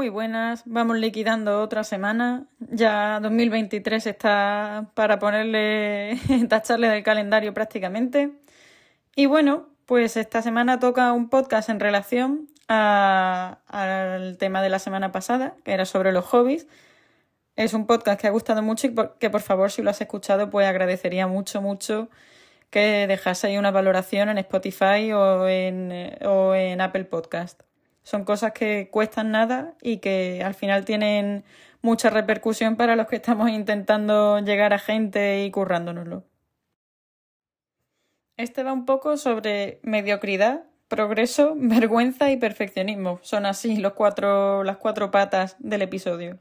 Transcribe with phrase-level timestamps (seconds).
[0.00, 2.46] Muy buenas, vamos liquidando otra semana.
[2.58, 8.32] Ya 2023 está para ponerle, tacharle del calendario prácticamente.
[9.14, 15.12] Y bueno, pues esta semana toca un podcast en relación al tema de la semana
[15.12, 16.66] pasada, que era sobre los hobbies.
[17.56, 20.48] Es un podcast que ha gustado mucho y que por favor, si lo has escuchado,
[20.48, 22.08] pues agradecería mucho, mucho
[22.70, 27.69] que dejase una valoración en Spotify o en, o en Apple Podcast.
[28.02, 31.44] Son cosas que cuestan nada y que al final tienen
[31.82, 36.24] mucha repercusión para los que estamos intentando llegar a gente y currándonoslo.
[38.36, 43.18] Este va un poco sobre mediocridad, progreso, vergüenza y perfeccionismo.
[43.22, 46.38] Son así los cuatro, las cuatro patas del episodio.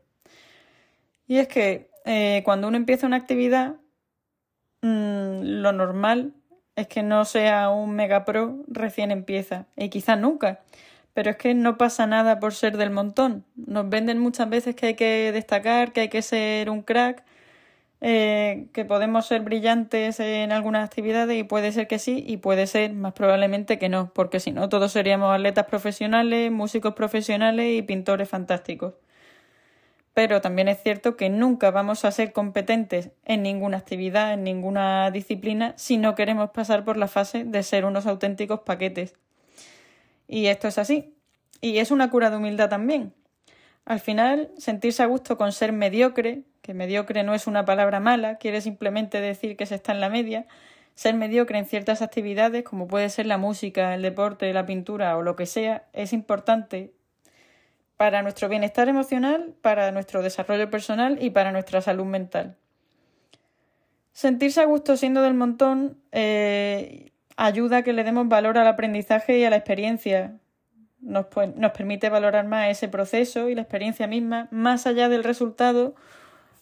[1.27, 3.75] Y es que eh, cuando uno empieza una actividad,
[4.81, 6.33] mm, lo normal
[6.75, 10.61] es que no sea un mega pro recién empieza, y quizás nunca
[11.13, 13.45] pero es que no pasa nada por ser del montón.
[13.55, 17.23] Nos venden muchas veces que hay que destacar, que hay que ser un crack,
[18.01, 22.65] eh, que podemos ser brillantes en algunas actividades y puede ser que sí y puede
[22.67, 27.81] ser más probablemente que no, porque si no todos seríamos atletas profesionales, músicos profesionales y
[27.81, 28.93] pintores fantásticos.
[30.13, 35.11] Pero también es cierto que nunca vamos a ser competentes en ninguna actividad, en ninguna
[35.11, 39.15] disciplina, si no queremos pasar por la fase de ser unos auténticos paquetes.
[40.29, 41.15] Y esto es así.
[41.59, 43.13] Y es una cura de humildad también.
[43.83, 48.37] Al final, sentirse a gusto con ser mediocre, que mediocre no es una palabra mala,
[48.37, 50.45] quiere simplemente decir que se está en la media,
[50.93, 55.23] ser mediocre en ciertas actividades, como puede ser la música, el deporte, la pintura o
[55.23, 56.93] lo que sea, es importante
[57.97, 62.55] para nuestro bienestar emocional, para nuestro desarrollo personal y para nuestra salud mental.
[64.13, 67.08] Sentirse a gusto siendo del montón eh,
[67.39, 70.37] ayuda a que le demos valor al aprendizaje y a la experiencia.
[70.99, 75.95] Nos, nos permite valorar más ese proceso y la experiencia misma, más allá del resultado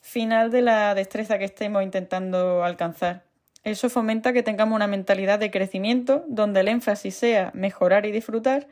[0.02, 3.24] final de la destreza que estemos intentando alcanzar.
[3.64, 8.68] Eso fomenta que tengamos una mentalidad de crecimiento donde el énfasis sea mejorar y disfrutar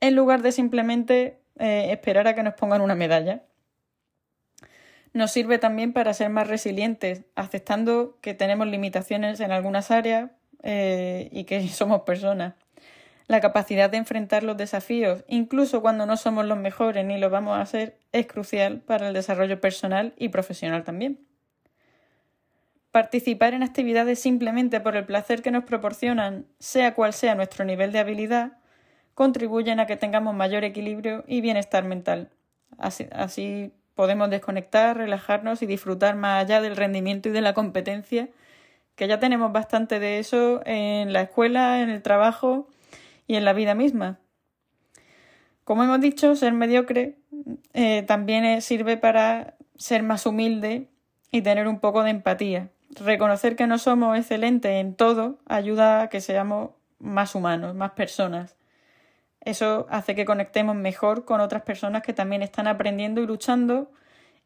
[0.00, 3.42] en lugar de simplemente eh, esperar a que nos pongan una medalla.
[5.12, 10.30] Nos sirve también para ser más resilientes, aceptando que tenemos limitaciones en algunas áreas,
[10.62, 12.54] eh, y que somos personas.
[13.28, 17.58] La capacidad de enfrentar los desafíos, incluso cuando no somos los mejores ni lo vamos
[17.58, 21.20] a ser, es crucial para el desarrollo personal y profesional también.
[22.90, 27.90] Participar en actividades simplemente por el placer que nos proporcionan, sea cual sea nuestro nivel
[27.90, 28.58] de habilidad,
[29.14, 32.30] contribuyen a que tengamos mayor equilibrio y bienestar mental.
[32.76, 38.28] Así, así podemos desconectar, relajarnos y disfrutar más allá del rendimiento y de la competencia
[38.94, 42.68] que ya tenemos bastante de eso en la escuela, en el trabajo
[43.26, 44.18] y en la vida misma.
[45.64, 47.18] Como hemos dicho, ser mediocre
[47.72, 50.88] eh, también sirve para ser más humilde
[51.30, 52.70] y tener un poco de empatía.
[52.90, 58.56] Reconocer que no somos excelentes en todo ayuda a que seamos más humanos, más personas.
[59.40, 63.90] Eso hace que conectemos mejor con otras personas que también están aprendiendo y luchando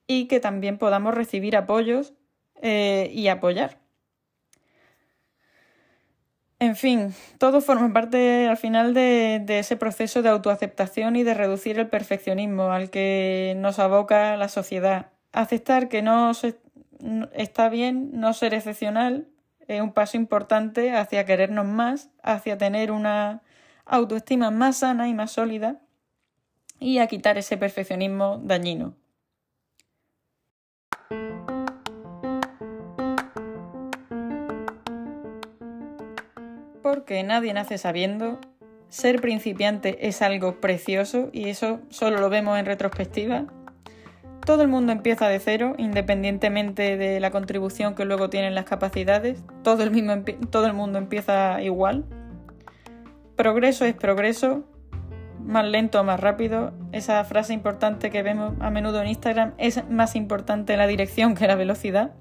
[0.06, 2.14] y que también podamos recibir apoyos
[2.62, 3.78] eh, y apoyar.
[6.58, 11.78] En fin, todo forma parte al final de, ese proceso de autoaceptación y de reducir
[11.78, 15.10] el perfeccionismo al que nos aboca la sociedad.
[15.32, 16.32] Aceptar que no,
[17.34, 19.28] está bien no ser excepcional
[19.68, 23.42] es un paso importante hacia querernos más, hacia tener una
[23.84, 25.80] autoestima más sana y más sólida
[26.78, 28.94] y a quitar ese perfeccionismo dañino.
[36.86, 38.38] Porque nadie nace sabiendo.
[38.90, 43.46] Ser principiante es algo precioso y eso solo lo vemos en retrospectiva.
[44.44, 49.42] Todo el mundo empieza de cero, independientemente de la contribución que luego tienen las capacidades.
[49.64, 52.04] Todo el, mismo, todo el mundo empieza igual.
[53.34, 54.62] Progreso es progreso,
[55.40, 56.72] más lento o más rápido.
[56.92, 61.48] Esa frase importante que vemos a menudo en Instagram es más importante la dirección que
[61.48, 62.12] la velocidad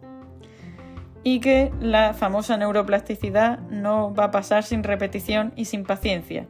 [1.28, 6.48] y que la famosa neuroplasticidad no va a pasar sin repetición y sin paciencia.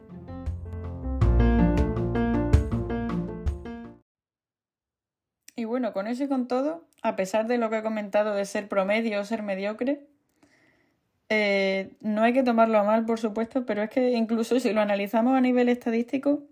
[5.56, 8.44] Y bueno, con eso y con todo, a pesar de lo que he comentado de
[8.44, 10.06] ser promedio o ser mediocre,
[11.30, 14.82] eh, no hay que tomarlo a mal, por supuesto, pero es que incluso si lo
[14.82, 16.44] analizamos a nivel estadístico,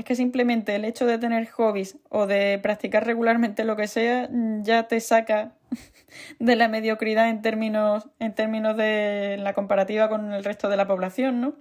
[0.00, 4.28] es que simplemente el hecho de tener hobbies o de practicar regularmente lo que sea
[4.62, 5.54] ya te saca
[6.38, 10.86] de la mediocridad en términos, en términos de la comparativa con el resto de la
[10.86, 11.54] población, ¿no?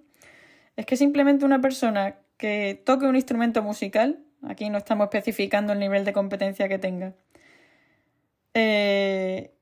[0.76, 5.80] Es que simplemente una persona que toque un instrumento musical Aquí no estamos especificando el
[5.80, 7.14] nivel de competencia que tenga.
[8.54, 9.54] Eh,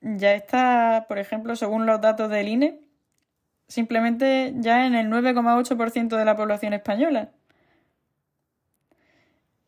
[0.00, 2.80] ya está, por ejemplo, según los datos del INE,
[3.68, 7.30] simplemente ya en el 9,8% de la población española.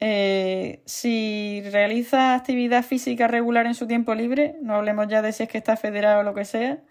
[0.00, 5.44] Eh, si realiza actividad física regular en su tiempo libre, no hablemos ya de si
[5.44, 6.82] es que está federado o lo que sea,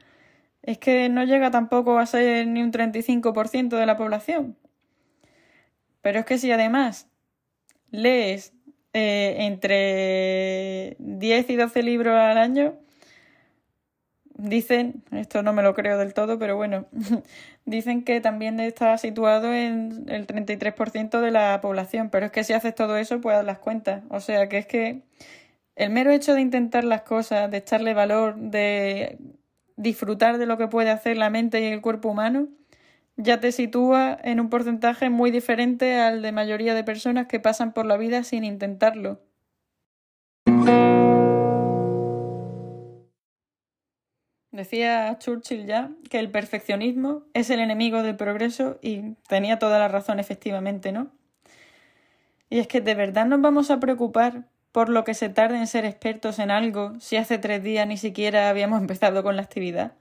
[0.64, 4.58] es que no llega tampoco a ser ni un 35% de la población.
[6.02, 7.08] Pero es que si además
[7.92, 8.54] lees
[8.94, 12.78] eh, entre 10 y 12 libros al año,
[14.36, 16.88] dicen, esto no me lo creo del todo, pero bueno,
[17.66, 22.54] dicen que también está situado en el 33% de la población, pero es que si
[22.54, 24.04] haces todo eso, pues las cuentas.
[24.10, 25.04] O sea, que es que
[25.76, 29.18] el mero hecho de intentar las cosas, de echarle valor, de
[29.78, 32.48] disfrutar de lo que puede hacer la mente y el cuerpo humano,
[33.18, 37.74] ya te sitúa en un porcentaje muy diferente al de mayoría de personas que pasan
[37.74, 39.22] por la vida sin intentarlo.
[44.54, 49.88] Decía Churchill ya que el perfeccionismo es el enemigo del progreso y tenía toda la
[49.88, 51.08] razón efectivamente, ¿no?
[52.52, 55.66] Y es que de verdad nos vamos a preocupar por lo que se tarde en
[55.66, 59.94] ser expertos en algo si hace tres días ni siquiera habíamos empezado con la actividad.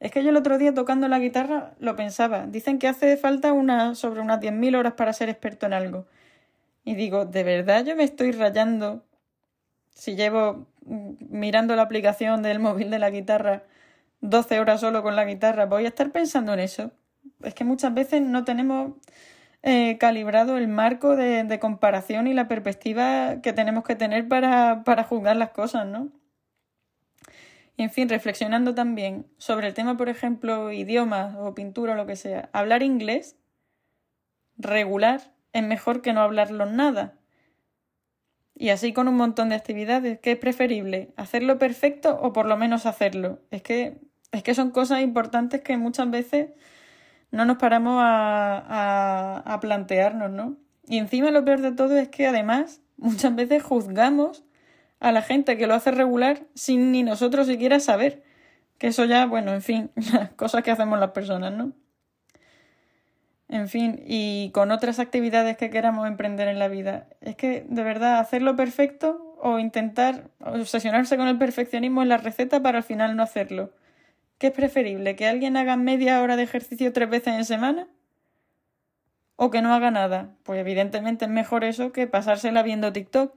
[0.00, 2.46] Es que yo el otro día tocando la guitarra lo pensaba.
[2.46, 6.06] Dicen que hace falta una, sobre unas 10.000 horas para ser experto en algo.
[6.84, 9.04] Y digo, ¿de verdad yo me estoy rayando
[9.90, 13.64] si llevo mm, mirando la aplicación del móvil de la guitarra
[14.20, 16.92] 12 horas solo con la guitarra, voy a estar pensando en eso.
[17.42, 18.92] Es que muchas veces no tenemos
[19.62, 25.04] eh, calibrado el marco de, comparación y la perspectiva que tenemos que tener para, para
[25.04, 26.08] juzgar las cosas, ¿no?
[27.76, 32.06] Y en fin, reflexionando también sobre el tema, por ejemplo, idiomas o pintura o lo
[32.06, 33.36] que sea, hablar inglés
[34.58, 37.18] regular es mejor que no hablarlo nada.
[38.54, 40.20] Y así con un montón de actividades.
[40.20, 41.12] ¿Qué es preferible?
[41.16, 43.40] ¿Hacerlo perfecto o por lo menos hacerlo?
[43.50, 43.98] Es que
[44.32, 46.50] es que son cosas importantes que muchas veces
[47.30, 50.56] no nos paramos a, a, plantearnos, ¿no?
[50.86, 54.44] Y encima lo peor de todo es que además muchas veces juzgamos
[54.98, 58.22] a la gente que lo hace regular sin ni nosotros siquiera saber.
[58.78, 59.90] Que eso ya, bueno, en fin,
[60.36, 61.72] cosas que hacemos las personas, ¿no?
[63.48, 67.08] En fin, y con otras actividades que queramos emprender en la vida.
[67.20, 72.62] Es que, de verdad, hacerlo perfecto o intentar obsesionarse con el perfeccionismo en la receta
[72.62, 73.72] para al final no hacerlo.
[74.40, 75.16] ¿Qué es preferible?
[75.16, 77.88] ¿Que alguien haga media hora de ejercicio tres veces en semana?
[79.36, 80.34] ¿O que no haga nada?
[80.44, 83.34] Pues evidentemente es mejor eso que pasársela viendo TikTok.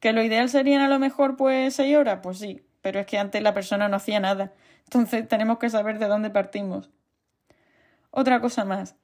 [0.00, 2.18] ¿Que lo ideal serían a lo mejor pues seis horas?
[2.20, 4.52] Pues sí, pero es que antes la persona no hacía nada.
[4.86, 6.90] Entonces tenemos que saber de dónde partimos.
[8.10, 8.96] Otra cosa más.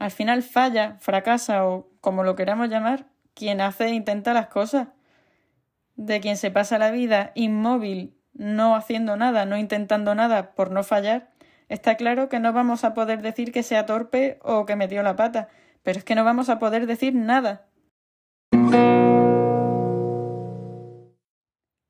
[0.00, 4.88] Al final falla, fracasa o como lo queramos llamar, quien hace e intenta las cosas.
[5.94, 10.84] De quien se pasa la vida inmóvil no haciendo nada, no intentando nada por no
[10.84, 11.30] fallar,
[11.68, 15.16] está claro que no vamos a poder decir que sea torpe o que metió la
[15.16, 15.48] pata,
[15.82, 17.66] pero es que no vamos a poder decir nada.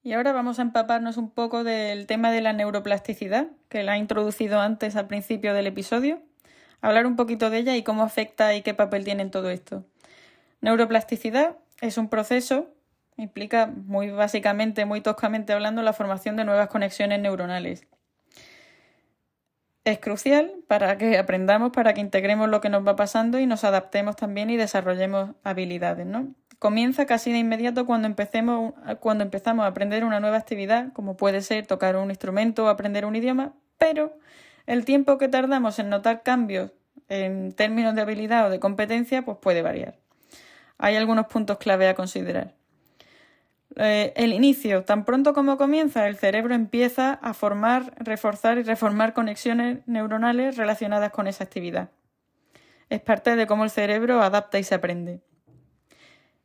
[0.05, 3.99] Y ahora vamos a empaparnos un poco del tema de la neuroplasticidad, que la he
[3.99, 6.21] introducido antes al principio del episodio,
[6.81, 9.85] hablar un poquito de ella y cómo afecta y qué papel tiene en todo esto.
[10.61, 12.75] Neuroplasticidad es un proceso
[13.17, 17.87] implica muy básicamente, muy toscamente hablando, la formación de nuevas conexiones neuronales.
[19.85, 23.65] Es crucial para que aprendamos, para que integremos lo que nos va pasando y nos
[23.65, 26.35] adaptemos también y desarrollemos habilidades, ¿no?
[26.61, 31.41] Comienza casi de inmediato cuando, empecemos, cuando empezamos a aprender una nueva actividad, como puede
[31.41, 34.17] ser tocar un instrumento o aprender un idioma, pero
[34.67, 36.71] el tiempo que tardamos en notar cambios
[37.09, 39.99] en términos de habilidad o de competencia, pues puede variar.
[40.79, 42.55] Hay algunos puntos clave a considerar.
[43.77, 49.15] Eh, el inicio, tan pronto como comienza, el cerebro empieza a formar, reforzar y reformar
[49.15, 51.91] conexiones neuronales relacionadas con esa actividad.
[52.91, 55.23] Es parte de cómo el cerebro adapta y se aprende.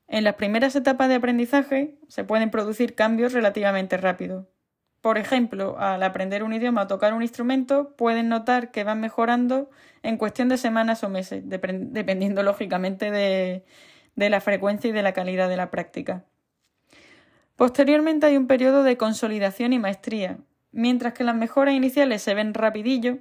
[0.07, 4.45] En las primeras etapas de aprendizaje se pueden producir cambios relativamente rápidos.
[5.01, 9.69] Por ejemplo, al aprender un idioma o tocar un instrumento, pueden notar que van mejorando
[10.01, 15.49] en cuestión de semanas o meses, dependiendo lógicamente de la frecuencia y de la calidad
[15.49, 16.23] de la práctica.
[17.57, 20.37] Posteriormente hay un periodo de consolidación y maestría.
[20.71, 23.17] Mientras que las mejoras iniciales se ven rapidillo,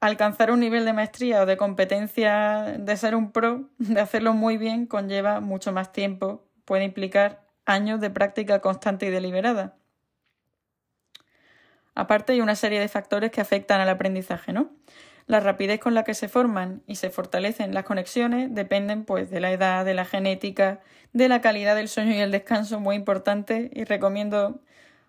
[0.00, 4.56] alcanzar un nivel de maestría o de competencia de ser un pro, de hacerlo muy
[4.56, 9.76] bien, conlleva mucho más tiempo, puede implicar años de práctica constante y deliberada.
[11.94, 14.70] Aparte hay una serie de factores que afectan al aprendizaje, ¿no?
[15.26, 19.40] La rapidez con la que se forman y se fortalecen las conexiones dependen pues de
[19.40, 20.80] la edad, de la genética,
[21.12, 24.60] de la calidad del sueño y el descanso, muy importante, y recomiendo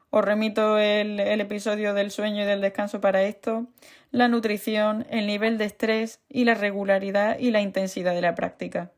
[0.10, 3.66] os remito el, el, episodio del sueño y del descanso para esto,
[4.12, 8.92] la nutrición, el nivel de estrés y la regularidad y la intensidad de la práctica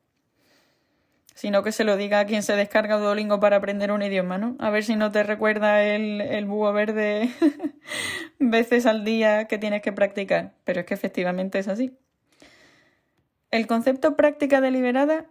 [1.36, 4.56] sino que se lo diga a quien se descarga Duolingo para aprender un idioma, ¿no?
[4.58, 7.30] A ver si no te recuerda el, el búho verde
[8.39, 11.96] veces al día que tienes que practicar, pero es que efectivamente es así.
[13.51, 15.25] El concepto práctica deliberada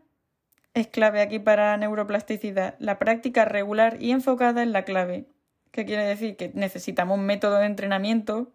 [0.75, 2.75] es clave aquí para neuroplasticidad.
[2.79, 5.27] La práctica regular y enfocada es la clave.
[5.71, 6.37] ¿Qué quiere decir?
[6.37, 8.53] Que necesitamos un método de entrenamiento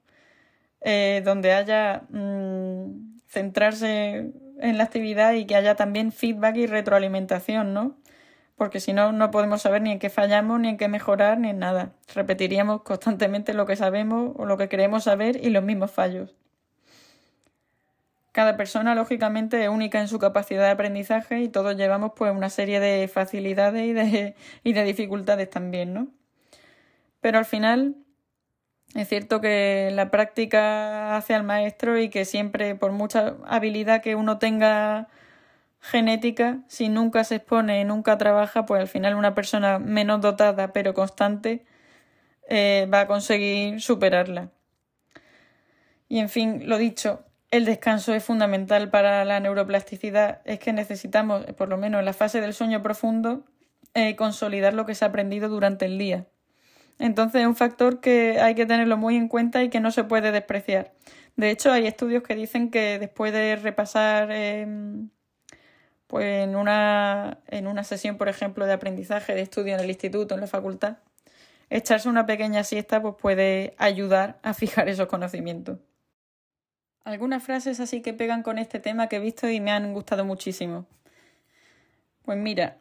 [0.82, 7.74] eh, donde haya mmm, centrarse en la actividad y que haya también feedback y retroalimentación,
[7.74, 7.98] ¿no?
[8.56, 11.50] Porque si no, no podemos saber ni en qué fallamos, ni en qué mejorar, ni
[11.50, 11.94] en nada.
[12.14, 16.36] Repetiríamos constantemente lo que sabemos o lo que queremos saber y los mismos fallos.
[18.34, 22.50] Cada persona, lógicamente, es única en su capacidad de aprendizaje y todos llevamos pues una
[22.50, 26.08] serie de facilidades y de, y de dificultades también, ¿no?
[27.22, 27.96] Pero al final
[28.96, 34.16] es cierto que la práctica hace al maestro y que siempre, por mucha habilidad que
[34.16, 35.08] uno tenga
[35.80, 40.74] genética, si nunca se expone y nunca trabaja, pues al final una persona menos dotada
[40.74, 41.66] pero constante
[42.50, 44.52] eh, va a conseguir superarla.
[46.08, 50.42] Y en fin, lo dicho, el descanso es fundamental para la neuroplasticidad.
[50.46, 53.46] Es que necesitamos, por lo menos en la fase del sueño profundo,
[53.94, 56.28] eh, consolidar lo que se ha aprendido durante el día.
[57.00, 60.04] Entonces es un factor que hay que tenerlo muy en cuenta y que no se
[60.04, 60.94] puede despreciar.
[61.38, 65.10] De hecho, hay estudios que dicen que después de repasar em,
[66.08, 70.36] pues en una, en una sesión, por ejemplo, de aprendizaje, de estudio en el instituto,
[70.36, 70.98] en la facultad,
[71.70, 75.80] echarse una pequeña siesta pues puede ayudar a fijar esos conocimientos.
[77.06, 80.26] Algunas frases así que pegan con este tema que he visto y me han gustado
[80.26, 80.86] muchísimo.
[82.24, 82.78] Pues mira,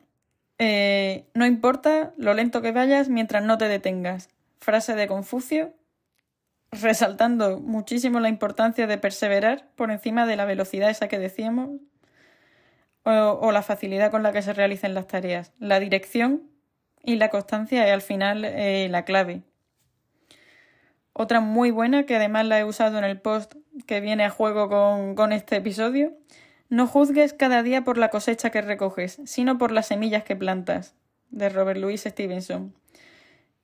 [0.59, 4.29] eh, no importa lo lento que vayas mientras no te detengas.
[4.59, 5.73] Frase de Confucio,
[6.73, 11.71] resaltando muchísimo la importancia de perseverar por encima de la velocidad esa que decíamos
[13.05, 15.53] o, la facilidad con la que se realicen las tareas.
[15.59, 16.43] La dirección
[17.03, 19.43] y la constancia es al final eh, la clave.
[21.15, 23.55] Otra muy buena, que además la he usado en el post
[23.87, 26.13] que viene a juego con, con este episodio,
[26.69, 30.95] no juzgues cada día por la cosecha que recoges, sino por las semillas que plantas.
[31.31, 32.75] de Robert Louis Stevenson.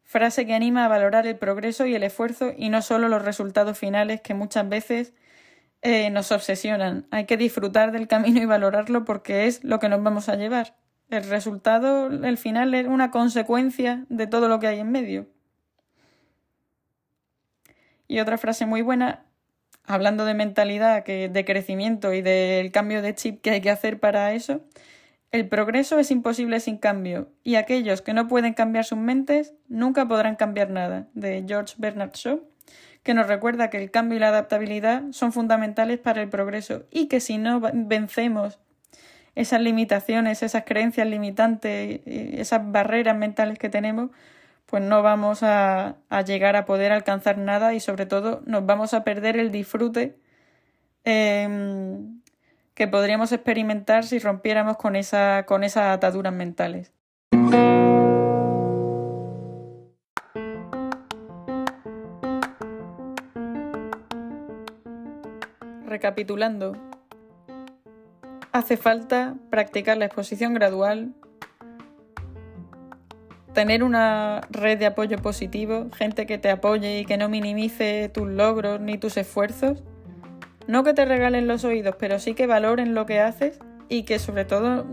[0.02, 3.78] Frase que anima a valorar el progreso y el esfuerzo y no solo los resultados
[3.78, 5.14] finales que muchas veces
[5.80, 7.06] eh, nos obsesionan.
[7.10, 10.76] Hay que disfrutar del camino y valorarlo porque es lo que nos vamos a llevar.
[11.10, 15.26] El resultado, el final, es una consecuencia de todo lo que hay en medio.
[18.08, 19.24] Y otra frase muy buena
[19.86, 24.00] hablando de mentalidad, que, de crecimiento y del cambio de chip que hay que hacer
[24.00, 24.62] para eso,
[25.30, 30.06] el progreso es imposible sin cambio, y aquellos que no pueden cambiar sus mentes nunca
[30.06, 32.40] podrán cambiar nada, de George Bernard Shaw,
[33.02, 37.08] que nos recuerda que el cambio y la adaptabilidad son fundamentales para el progreso y
[37.08, 38.60] que si no vencemos
[39.34, 44.10] esas limitaciones, esas creencias limitantes, esas barreras mentales que tenemos,
[44.66, 49.04] pues no vamos a, llegar a poder alcanzar nada y sobre todo nos vamos a
[49.04, 50.16] perder el disfrute
[51.04, 52.20] em,
[52.74, 56.92] que podríamos experimentar si rompiéramos con, esa, con esas ataduras mentales.
[65.86, 66.76] Recapitulando,
[68.50, 71.14] hace falta practicar la exposición gradual,
[73.54, 78.28] tener una red de apoyo positivo, gente que te apoye y que no minimice tus
[78.28, 79.82] logros ni tus esfuerzos.
[80.66, 83.58] No que te regalen los oídos, pero sí que valoren lo que haces
[83.88, 84.84] y que sobre todo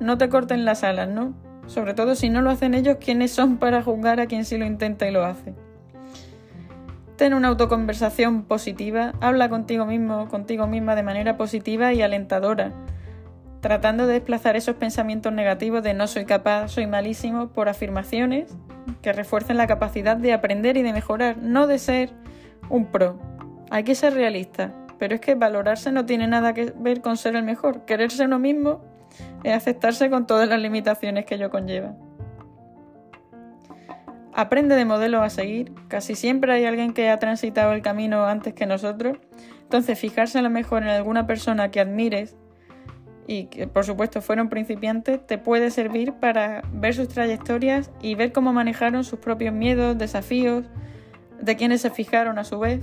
[0.00, 1.34] no te corten las alas, ¿no?
[1.66, 4.64] Sobre todo si no lo hacen ellos, ¿quiénes son para juzgar a quien sí lo
[4.64, 5.54] intenta y lo hace?
[7.16, 12.72] Ten una autoconversación positiva, habla contigo mismo, contigo misma de manera positiva y alentadora
[13.60, 18.54] tratando de desplazar esos pensamientos negativos de no soy capaz, soy malísimo, por afirmaciones
[19.02, 22.10] que refuercen la capacidad de aprender y de mejorar, no de ser
[22.68, 23.18] un pro.
[23.70, 27.36] Hay que ser realista, pero es que valorarse no tiene nada que ver con ser
[27.36, 27.84] el mejor.
[27.84, 28.82] Quererse uno mismo
[29.44, 31.94] es aceptarse con todas las limitaciones que ello conlleva.
[34.32, 35.74] Aprende de modelos a seguir.
[35.88, 39.18] Casi siempre hay alguien que ha transitado el camino antes que nosotros.
[39.62, 42.36] Entonces, fijarse a lo mejor en alguna persona que admires
[43.30, 48.32] y que por supuesto fueron principiantes, te puede servir para ver sus trayectorias y ver
[48.32, 50.64] cómo manejaron sus propios miedos, desafíos,
[51.40, 52.80] de quienes se fijaron a su vez.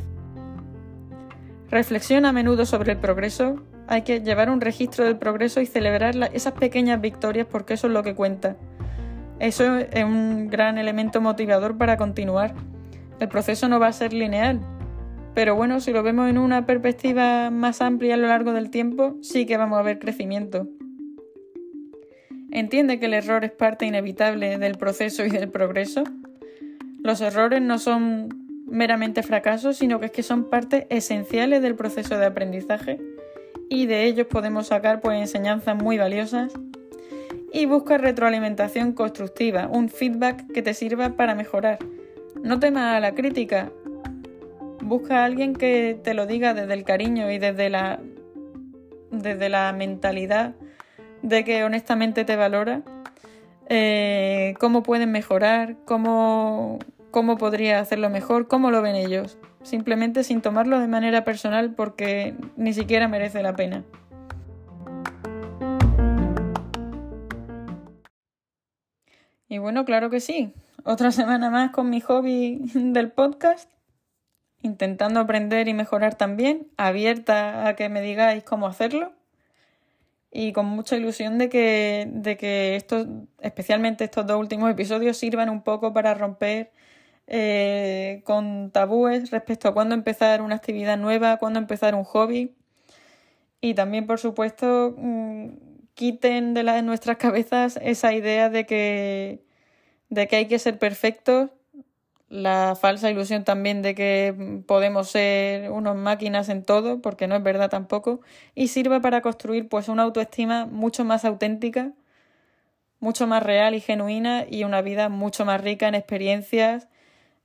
[1.69, 3.61] Reflexiona a menudo sobre el progreso.
[3.87, 7.93] Hay que llevar un registro del progreso y celebrar esas pequeñas victorias porque eso es
[7.93, 8.55] lo que cuenta.
[9.39, 12.53] Eso es un gran elemento motivador para continuar.
[13.19, 14.61] El proceso no va a ser lineal,
[15.37, 19.17] pero bueno, si lo vemos en una perspectiva más amplia a lo largo del tiempo,
[19.21, 20.67] sí que vamos a ver crecimiento.
[22.49, 26.03] Entiende que el error es parte inevitable del proceso y del progreso.
[27.03, 28.29] Los errores no son
[28.65, 32.99] meramente fracasos, sino que son partes esenciales del proceso de aprendizaje
[33.69, 36.51] y de ellos podemos sacar pues enseñanzas muy valiosas
[37.53, 41.77] y busca retroalimentación constructiva, un feedback que te sirva para mejorar.
[42.41, 43.71] No temas a la crítica.
[44.87, 47.99] Busca a alguien que te lo diga desde el cariño y desde la
[49.11, 50.55] desde la mentalidad
[51.21, 52.83] de que honestamente te valora,
[53.67, 56.79] eh, cómo pueden mejorar, cómo,
[57.11, 62.33] cómo podría hacerlo mejor, cómo lo ven ellos, simplemente sin tomarlo de manera personal porque
[62.55, 63.83] ni siquiera merece la pena.
[69.49, 70.53] Y bueno, claro que sí.
[70.85, 73.69] Otra semana más con mi hobby del podcast,
[74.61, 79.13] intentando aprender y mejorar también, abierta a que me digáis cómo hacerlo
[80.31, 83.07] y con mucha ilusión de que, de que estos,
[83.41, 86.71] especialmente estos dos últimos episodios, sirvan un poco para romper
[87.27, 92.55] eh, con tabúes respecto a cuándo empezar una actividad nueva, cuándo empezar un hobby.
[93.61, 95.47] Y también, por supuesto, mm,
[95.95, 99.43] quiten de, de nuestras cabezas esa idea de que,
[100.09, 101.51] de que hay que ser perfectos,
[102.29, 107.43] la falsa ilusión también de que podemos ser unos máquinas en todo, porque no es
[107.43, 108.21] verdad tampoco,
[108.55, 111.93] y sirva para construir pues una autoestima mucho más auténtica,
[112.99, 116.87] mucho más real y genuina y una vida mucho más rica en experiencias,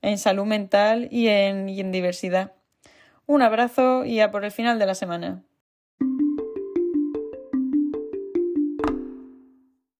[0.01, 2.53] en salud mental y en, y en diversidad.
[3.25, 5.43] Un abrazo y a por el final de la semana.